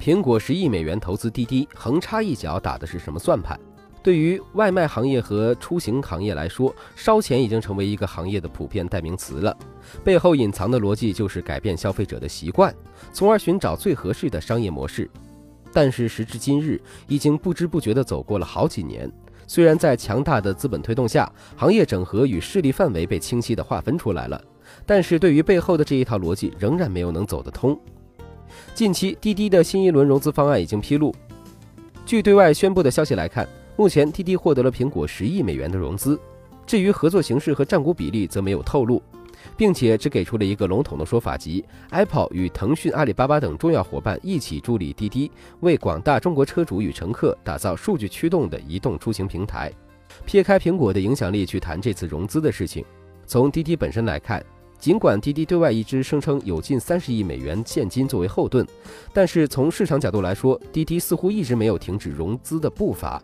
[0.00, 3.58] 苹果十亿美元投资滴滴，横插一脚打的是什么算盘？
[4.02, 9.56] 对于外卖行业和出行行业来说，烧钱已经成为一个行业的普遍代名词了。
[10.04, 12.74] 背后隐藏的逻辑就是改变消费者的习惯，
[13.14, 15.08] 从而寻找最合适的商业模式。
[15.72, 19.10] 但是时至今日，已经不知不觉地走过了好几年。
[19.46, 24.38] 虽然在强大的资本推动下，行业整合与势力范围被清晰地划分出来了，
[24.84, 27.78] 但是对于背后的这一套逻辑，仍然没有能走得通。
[28.74, 31.14] 近期，滴滴的新一轮融资方案已经披露。
[32.06, 33.48] 据对外宣布的消息来看。
[33.76, 36.16] 目前，滴滴获得了苹果十亿美元的融资，
[36.64, 39.02] 至于合作形式和占股比例则没有透露，
[39.56, 49.72] 并且只给出了一个笼统的说法，即 Apple 与腾讯、阿里巴巴等重要伙伴一起助力滴滴，为广大中国车主与乘客打造数据驱动的移动出行平台。
[50.24, 52.84] 撇开苹果的影响力去谈这次融资的事情，
[53.26, 54.40] 从滴滴本身来看，
[54.84, 58.68] 尽管滴滴对外一直声称有近三十亿美元现金作为后盾，
[59.14, 63.22] 但是从市场角度来说，滴滴似乎一直没有停止融资的步伐。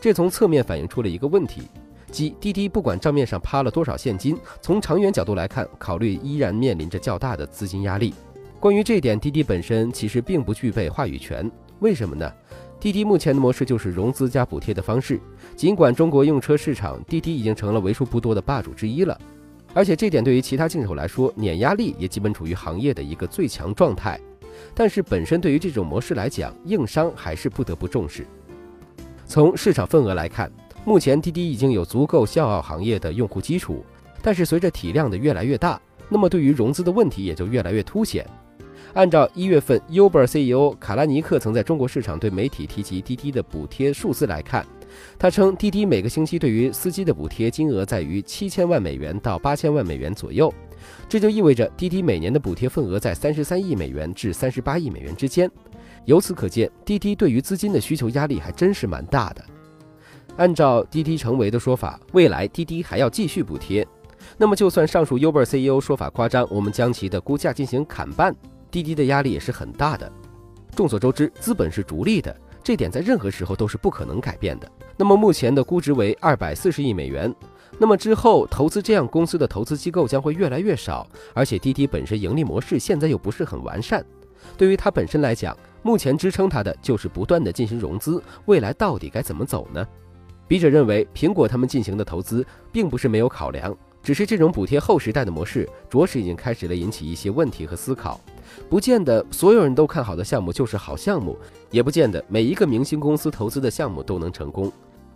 [0.00, 1.62] 这从侧面反映出了一个问题，
[2.10, 8.12] 即滴滴不管账面上趴了多少现金，从长远角度来看，考虑依然面临着较大的资金压力。
[8.58, 11.48] 关于这点，滴滴本身其实并不具备话语权。
[11.78, 12.28] 为什么呢？
[12.80, 15.20] 滴滴目前的模式就是融资加补贴的方式。
[15.54, 19.16] 尽管中国用车市场，滴滴已经成了为数不多的霸主之一了，
[19.76, 24.18] 而且这点对于其他竞手来说，碾压力也基本处于行业的一个最强状态。
[24.74, 28.26] 但是本身对于这种模式来讲，硬伤还是不得不重视。
[29.26, 30.50] 从市场份额来看，
[30.86, 33.84] 目前滴滴已经有足够笑傲行业的用户基础，
[34.22, 38.26] 但是随着体量的越来越大，那么对于融资的问题也就越来越凸显。
[38.94, 44.64] 按照一月份 Uber CEO 卡拉尼克曾在中国市场对媒体提及滴滴的补贴数字来看，
[45.18, 50.52] 他称滴滴每个星期对于司机的补贴金额在于七千万美元到八千万美元左右，
[51.08, 55.50] 这就意味着滴滴每年的补贴份额在三十三亿美元至三十八亿美元之间。
[56.04, 59.44] 由此可见，滴滴对于资金的需求压力还真是蛮大的。
[60.36, 63.86] 按照滴滴成为的说法，未来滴滴还要继续补贴。
[64.36, 68.34] 那么，就算上述 Uber CEO 说法夸张，我们将其的估价进行砍半，
[68.70, 70.10] 滴滴的压力也是很大的。
[70.74, 74.68] 众所周知，资本是逐利的，这点在任何时候都是不可能改变的。
[74.96, 77.32] 那么，目前的估值为二百四十亿美元。
[77.78, 84.04] 那么之后投资这样公司的投资机构将会越来越少，而且滴滴本身盈利模式现在又不是很完善。
[84.58, 89.86] 对于它本身来讲，目前支撑它的就是不断的进行融资，未来到底该怎么走呢？
[90.48, 93.72] 笔者认为，苹果他们进行的投资并不是没有考量，
[94.02, 98.20] 只是这种补贴后时代的模式，着实已经开始了引起一些问题和思考。
[98.68, 101.36] 不见得所有人都看好的项目就是好项目，
[101.70, 104.70] 也不见得每一个明星公司投资的项目都能成功。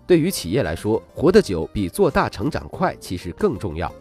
[0.06, 3.93] 对于企业来说，活得久比做大成长快其实更重要。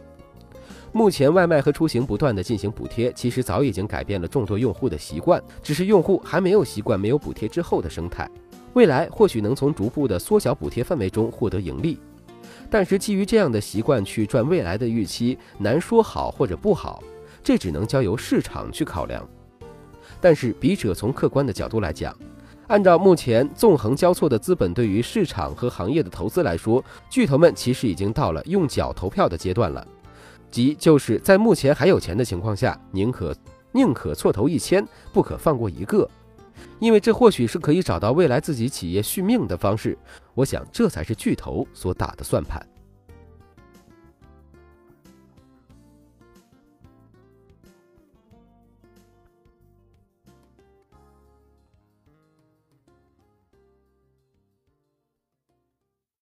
[0.92, 8.28] 目前外卖和出行不断的进行补贴，其实早已经改变了众多用户的习惯，只是用户还没有习惯没有补贴之后的生态。
[8.72, 11.98] 未来或许能从逐步的缩小补贴范围中获得盈利，
[12.68, 17.00] 但是基于这样的习惯去赚未来的预期，难说好或者不好，
[17.42, 19.26] 这只能交由市场去考量。
[20.20, 22.16] 但是笔者从客观的角度来讲，
[22.66, 29.86] 按照目前纵横交错的资本对于市场和行业的投资来说，巨头们其实已经到了用脚投票的阶段了。
[30.50, 33.34] 即就是在目前还有钱的情况下，宁可
[33.72, 36.08] 宁可错投一千，不可放过一个，
[36.80, 39.96] 因为这或许是可以找到未来自己企业续命的方式。
[40.34, 42.60] 我想，这才是巨头所打的算盘。